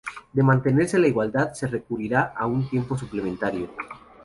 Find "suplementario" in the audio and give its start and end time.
2.97-3.69